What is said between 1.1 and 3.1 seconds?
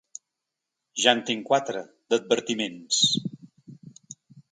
en tinc quatre, d’advertiments.